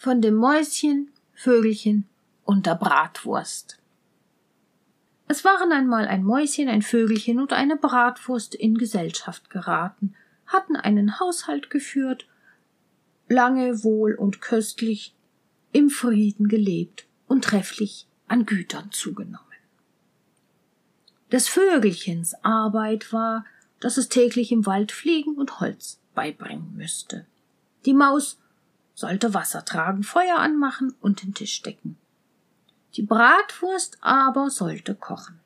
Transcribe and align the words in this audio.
von 0.00 0.22
dem 0.22 0.36
Mäuschen, 0.36 1.10
Vögelchen 1.34 2.08
und 2.46 2.64
der 2.64 2.74
Bratwurst. 2.74 3.78
Es 5.28 5.44
waren 5.44 5.72
einmal 5.72 6.08
ein 6.08 6.24
Mäuschen, 6.24 6.70
ein 6.70 6.80
Vögelchen 6.80 7.38
und 7.38 7.52
eine 7.52 7.76
Bratwurst 7.76 8.54
in 8.54 8.78
Gesellschaft 8.78 9.50
geraten, 9.50 10.14
hatten 10.46 10.74
einen 10.74 11.20
Haushalt 11.20 11.68
geführt, 11.68 12.26
lange 13.28 13.84
wohl 13.84 14.14
und 14.14 14.40
köstlich 14.40 15.14
im 15.70 15.90
Frieden 15.90 16.48
gelebt 16.48 17.06
und 17.26 17.44
trefflich 17.44 18.06
an 18.26 18.46
Gütern 18.46 18.92
zugenommen. 18.92 19.44
Des 21.30 21.46
Vögelchens 21.46 22.32
Arbeit 22.42 23.12
war, 23.12 23.44
dass 23.80 23.98
es 23.98 24.08
täglich 24.08 24.50
im 24.50 24.64
Wald 24.64 24.92
fliegen 24.92 25.34
und 25.34 25.60
Holz 25.60 26.00
beibringen 26.14 26.74
müsste. 26.74 27.26
Die 27.84 27.92
Maus 27.92 28.38
sollte 29.00 29.34
Wasser 29.34 29.64
tragen, 29.64 30.02
Feuer 30.02 30.38
anmachen 30.38 30.94
und 31.00 31.22
den 31.22 31.34
Tisch 31.34 31.62
decken. 31.62 31.96
Die 32.96 33.02
Bratwurst 33.02 33.98
aber 34.00 34.50
sollte 34.50 34.94
kochen. 34.94 35.40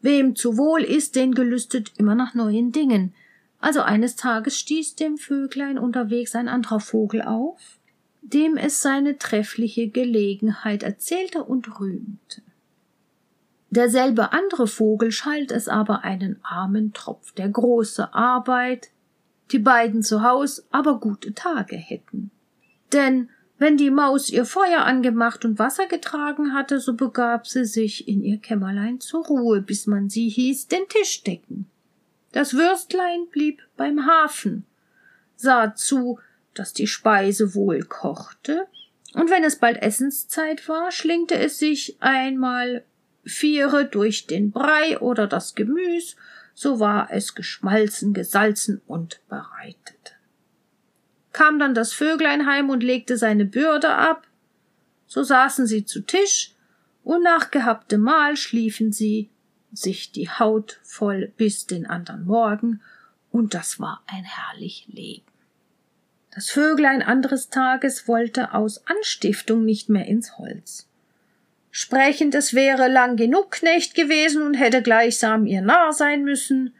Wem 0.00 0.36
zu 0.36 0.56
wohl 0.56 0.82
ist, 0.82 1.16
den 1.16 1.34
gelüstet 1.34 1.92
immer 1.96 2.14
nach 2.14 2.34
neuen 2.34 2.70
Dingen. 2.72 3.14
Also 3.58 3.80
eines 3.80 4.16
Tages 4.16 4.58
stieß 4.58 4.94
dem 4.94 5.16
Vöglein 5.16 5.78
unterwegs 5.78 6.34
ein 6.36 6.48
anderer 6.48 6.80
Vogel 6.80 7.22
auf, 7.22 7.78
dem 8.22 8.56
es 8.56 8.82
seine 8.82 9.18
treffliche 9.18 9.88
Gelegenheit 9.88 10.82
erzählte 10.82 11.42
und 11.42 11.80
rühmte. 11.80 12.42
Derselbe 13.70 14.32
andere 14.32 14.68
Vogel 14.68 15.10
schalt 15.10 15.50
es 15.50 15.66
aber 15.66 16.04
einen 16.04 16.38
armen 16.44 16.92
Tropf, 16.92 17.32
der 17.32 17.48
große 17.48 18.14
Arbeit, 18.14 18.90
die 19.50 19.58
beiden 19.58 20.02
zu 20.02 20.22
Haus 20.22 20.64
aber 20.70 21.00
gute 21.00 21.34
Tage 21.34 21.76
hätten. 21.76 22.30
Denn 22.94 23.28
wenn 23.58 23.76
die 23.76 23.90
Maus 23.90 24.30
ihr 24.30 24.44
Feuer 24.44 24.84
angemacht 24.84 25.44
und 25.44 25.58
Wasser 25.58 25.86
getragen 25.86 26.54
hatte, 26.54 26.80
so 26.80 26.94
begab 26.94 27.46
sie 27.46 27.64
sich 27.64 28.08
in 28.08 28.22
ihr 28.22 28.38
Kämmerlein 28.38 29.00
zur 29.00 29.26
Ruhe, 29.26 29.60
bis 29.60 29.86
man 29.86 30.08
sie 30.08 30.28
hieß 30.28 30.68
den 30.68 30.88
Tisch 30.88 31.22
decken. 31.22 31.66
Das 32.32 32.54
Würstlein 32.54 33.26
blieb 33.30 33.62
beim 33.76 34.06
Hafen, 34.06 34.64
sah 35.36 35.74
zu, 35.74 36.18
dass 36.54 36.72
die 36.72 36.86
Speise 36.86 37.54
wohl 37.54 37.82
kochte, 37.82 38.66
und 39.12 39.30
wenn 39.30 39.44
es 39.44 39.56
bald 39.56 39.80
Essenszeit 39.80 40.68
war, 40.68 40.90
schlingte 40.90 41.36
es 41.36 41.58
sich 41.58 41.96
einmal 42.00 42.84
viere 43.24 43.84
durch 43.84 44.26
den 44.26 44.50
Brei 44.50 44.98
oder 44.98 45.28
das 45.28 45.54
Gemüs, 45.54 46.16
so 46.52 46.80
war 46.80 47.08
es 47.12 47.34
geschmalzen, 47.34 48.12
gesalzen 48.12 48.80
und 48.86 49.20
bereitet 49.28 50.13
kam 51.34 51.58
dann 51.58 51.74
das 51.74 51.92
Vöglein 51.92 52.46
heim 52.46 52.70
und 52.70 52.82
legte 52.82 53.18
seine 53.18 53.44
Bürde 53.44 53.90
ab. 53.90 54.26
So 55.06 55.22
saßen 55.22 55.66
sie 55.66 55.84
zu 55.84 56.00
Tisch, 56.00 56.52
und 57.02 57.22
nach 57.22 57.50
gehabtem 57.50 58.00
Mahl 58.00 58.38
schliefen 58.38 58.90
sie 58.90 59.28
sich 59.70 60.10
die 60.12 60.30
Haut 60.30 60.80
voll 60.82 61.30
bis 61.36 61.66
den 61.66 61.84
andern 61.84 62.24
Morgen, 62.24 62.80
und 63.30 63.52
das 63.52 63.78
war 63.78 64.02
ein 64.06 64.24
herrlich 64.24 64.86
Leben. 64.88 65.26
Das 66.34 66.50
Vöglein 66.50 67.02
anderes 67.02 67.50
Tages 67.50 68.08
wollte 68.08 68.54
aus 68.54 68.86
Anstiftung 68.86 69.64
nicht 69.64 69.88
mehr 69.88 70.06
ins 70.06 70.38
Holz. 70.38 70.88
Sprechend, 71.70 72.34
es 72.34 72.54
wäre 72.54 72.88
lang 72.88 73.16
genug 73.16 73.50
Knecht 73.50 73.94
gewesen 73.94 74.42
und 74.42 74.54
hätte 74.54 74.80
gleichsam 74.80 75.46
ihr 75.46 75.62
Narr 75.62 75.92
sein 75.92 76.22
müssen. 76.24 76.72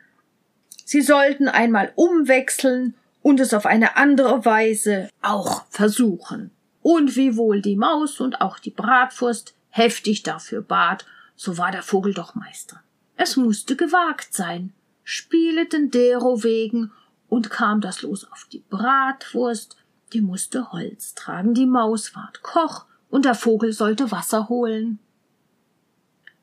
Sie 0.85 1.03
sollten 1.03 1.49
einmal 1.49 1.93
umwechseln 1.97 2.95
und 3.25 3.41
es 3.41 3.55
auf 3.55 3.65
eine 3.65 3.97
andere 3.97 4.45
Weise 4.45 5.09
auch 5.23 5.65
versuchen. 5.71 6.51
Und 6.83 7.17
wiewohl 7.17 7.63
die 7.63 7.75
Maus 7.75 8.21
und 8.21 8.43
auch 8.43 8.59
die 8.59 8.71
Bratwurst 8.71 9.55
heftig 9.71 10.23
dafür 10.23 10.61
bat, 10.61 11.07
so 11.35 11.57
war 11.57 11.71
der 11.71 11.83
Vogel 11.83 12.13
doch 12.13 12.35
Meister. 12.35 12.83
Es 13.17 13.39
musste 13.39 13.77
gewagt 13.77 14.35
sein, 14.35 14.75
spieleten 15.05 15.91
dero 15.91 16.45
wegen 16.45 16.93
und 17.27 17.49
kam 17.49 17.81
das 17.81 18.03
Los 18.03 18.31
auf 18.31 18.47
die 18.53 18.63
Bratwurst, 18.69 19.79
die 20.13 20.21
musste 20.21 20.71
Holz 20.73 21.15
tragen, 21.15 21.55
die 21.55 21.67
Maus 21.67 22.15
ward 22.15 22.43
Koch 22.43 22.85
und 23.09 23.25
der 23.25 23.35
Vogel 23.35 23.73
sollte 23.73 24.11
Wasser 24.11 24.51
holen. 24.51 24.99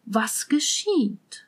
Was 0.05 0.47
geschieht? 0.47 1.45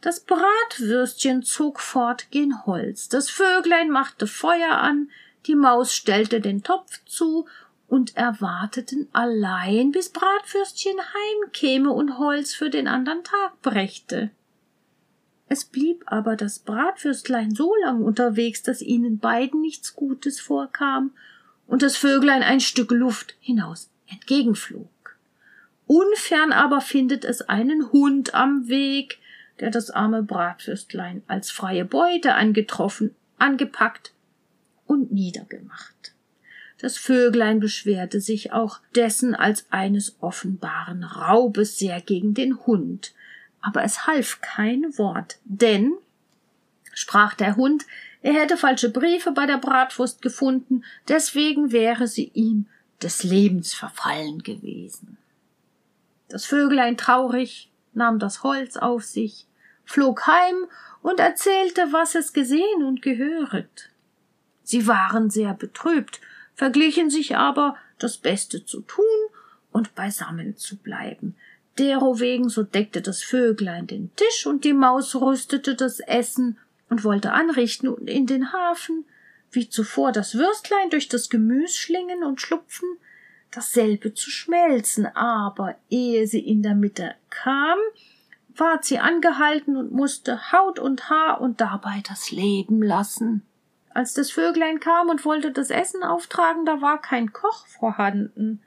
Das 0.00 0.20
Bratwürstchen 0.20 1.42
zog 1.42 1.78
fort 1.80 2.30
gen 2.30 2.64
Holz, 2.64 3.08
das 3.08 3.28
Vöglein 3.28 3.90
machte 3.90 4.26
Feuer 4.26 4.78
an, 4.78 5.10
die 5.46 5.54
Maus 5.54 5.94
stellte 5.94 6.40
den 6.40 6.62
Topf 6.62 7.04
zu 7.04 7.46
und 7.86 8.16
erwarteten 8.16 9.08
allein, 9.12 9.90
bis 9.90 10.08
Bratwürstchen 10.08 10.96
heimkäme 10.96 11.90
und 11.90 12.18
Holz 12.18 12.54
für 12.54 12.70
den 12.70 12.88
andern 12.88 13.24
Tag 13.24 13.60
brächte. 13.62 14.30
Es 15.48 15.64
blieb 15.64 16.04
aber 16.06 16.36
das 16.36 16.60
Bratwürstlein 16.60 17.54
so 17.54 17.74
lang 17.82 18.02
unterwegs, 18.02 18.62
dass 18.62 18.80
ihnen 18.80 19.18
beiden 19.18 19.60
nichts 19.60 19.96
Gutes 19.96 20.40
vorkam 20.40 21.12
und 21.66 21.82
das 21.82 21.96
Vöglein 21.96 22.42
ein 22.42 22.60
Stück 22.60 22.92
Luft 22.92 23.34
hinaus 23.40 23.90
entgegenflog. 24.08 24.88
Unfern 25.88 26.52
aber 26.52 26.80
findet 26.80 27.24
es 27.24 27.42
einen 27.42 27.90
Hund 27.90 28.32
am 28.34 28.68
Weg, 28.68 29.18
der 29.60 29.70
das 29.70 29.90
arme 29.90 30.22
Bratwürstlein 30.22 31.22
als 31.26 31.50
freie 31.50 31.84
Beute 31.84 32.34
angetroffen, 32.34 33.14
angepackt 33.38 34.12
und 34.86 35.12
niedergemacht. 35.12 36.14
Das 36.80 36.96
Vöglein 36.96 37.60
beschwerte 37.60 38.20
sich 38.20 38.52
auch 38.52 38.80
dessen 38.94 39.34
als 39.34 39.70
eines 39.70 40.16
offenbaren 40.20 41.04
Raubes 41.04 41.78
sehr 41.78 42.00
gegen 42.00 42.32
den 42.32 42.58
Hund, 42.66 43.12
aber 43.60 43.84
es 43.84 44.06
half 44.06 44.40
kein 44.40 44.96
Wort, 44.96 45.38
denn, 45.44 45.92
sprach 46.94 47.34
der 47.34 47.56
Hund, 47.56 47.84
er 48.22 48.32
hätte 48.32 48.56
falsche 48.56 48.90
Briefe 48.90 49.32
bei 49.32 49.46
der 49.46 49.58
Bratwurst 49.58 50.22
gefunden, 50.22 50.84
deswegen 51.08 51.70
wäre 51.72 52.06
sie 52.06 52.30
ihm 52.34 52.66
des 53.02 53.22
Lebens 53.22 53.74
verfallen 53.74 54.42
gewesen. 54.42 55.18
Das 56.28 56.46
Vöglein 56.46 56.96
traurig 56.96 57.70
nahm 57.92 58.18
das 58.18 58.42
Holz 58.42 58.76
auf 58.76 59.04
sich, 59.04 59.46
flog 59.90 60.26
heim 60.26 60.66
und 61.02 61.18
erzählte, 61.18 61.92
was 61.92 62.14
es 62.14 62.32
gesehen 62.32 62.84
und 62.84 63.02
gehöret. 63.02 63.90
Sie 64.62 64.86
waren 64.86 65.30
sehr 65.30 65.52
betrübt, 65.52 66.20
verglichen 66.54 67.10
sich 67.10 67.36
aber, 67.36 67.76
das 67.98 68.16
Beste 68.16 68.64
zu 68.64 68.82
tun 68.82 69.04
und 69.72 69.94
beisammen 69.96 70.56
zu 70.56 70.76
bleiben. 70.76 71.34
Derowegen 71.78 72.48
so 72.48 72.62
deckte 72.62 73.02
das 73.02 73.22
Vöglein 73.22 73.88
den 73.88 74.14
Tisch 74.14 74.46
und 74.46 74.64
die 74.64 74.72
Maus 74.72 75.16
rüstete 75.16 75.74
das 75.74 75.98
Essen 75.98 76.56
und 76.88 77.02
wollte 77.02 77.32
anrichten 77.32 77.88
und 77.88 78.08
in 78.08 78.26
den 78.26 78.52
Hafen, 78.52 79.04
wie 79.50 79.68
zuvor 79.68 80.12
das 80.12 80.36
Würstlein 80.36 80.90
durch 80.90 81.08
das 81.08 81.30
Gemüs 81.30 81.74
schlingen 81.74 82.22
und 82.22 82.40
schlupfen, 82.40 82.88
dasselbe 83.50 84.14
zu 84.14 84.30
schmelzen, 84.30 85.06
aber 85.06 85.74
ehe 85.88 86.28
sie 86.28 86.46
in 86.46 86.62
der 86.62 86.76
Mitte 86.76 87.14
kam, 87.28 87.78
ward 88.56 88.84
sie 88.84 88.98
angehalten 88.98 89.76
und 89.76 89.92
musste 89.92 90.52
Haut 90.52 90.78
und 90.78 91.08
Haar 91.10 91.40
und 91.40 91.60
dabei 91.60 92.02
das 92.08 92.30
Leben 92.30 92.82
lassen. 92.82 93.42
Als 93.92 94.14
das 94.14 94.30
Vöglein 94.30 94.80
kam 94.80 95.08
und 95.08 95.24
wollte 95.24 95.50
das 95.50 95.70
Essen 95.70 96.02
auftragen, 96.02 96.64
da 96.64 96.80
war 96.80 97.00
kein 97.00 97.32
Koch 97.32 97.66
vorhanden. 97.66 98.62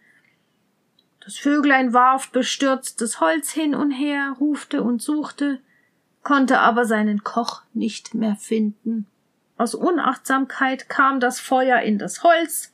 Das 1.24 1.38
Vöglein 1.38 1.94
warf 1.94 2.32
bestürzt 2.32 3.00
das 3.00 3.22
Holz 3.22 3.52
hin 3.52 3.74
und 3.74 3.92
her, 3.92 4.36
rufte 4.40 4.84
und 4.84 5.02
suchte, 5.02 5.60
konnte 6.22 6.60
aber 6.60 6.86
seinen 6.86 7.24
Koch 7.24 7.62
nicht 7.74 8.14
mehr 8.14 8.36
finden. 8.36 9.08
Aus 9.58 9.76
Unachtsamkeit 9.76 10.90
kam 10.90 11.20
das 11.20 11.40
Feuer 11.40 11.80
in 11.80 11.98
das 11.98 12.24
Holz, 12.24 12.74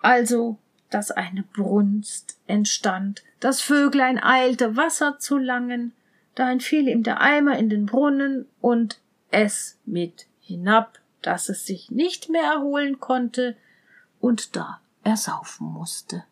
also 0.00 0.58
dass 0.90 1.10
eine 1.10 1.42
Brunst 1.42 2.38
entstand. 2.46 3.24
Das 3.40 3.60
Vöglein 3.60 4.22
eilte, 4.22 4.76
Wasser 4.76 5.18
zu 5.18 5.38
langen, 5.38 5.92
da 6.34 6.50
entfiel 6.50 6.88
ihm 6.88 7.02
der 7.02 7.20
Eimer 7.20 7.58
in 7.58 7.68
den 7.68 7.86
Brunnen 7.86 8.46
und 8.60 9.00
es 9.30 9.78
mit 9.84 10.26
hinab, 10.40 10.98
dass 11.20 11.48
es 11.48 11.66
sich 11.66 11.90
nicht 11.90 12.28
mehr 12.28 12.44
erholen 12.44 13.00
konnte 13.00 13.56
und 14.20 14.56
da 14.56 14.80
ersaufen 15.04 15.66
musste. 15.66 16.24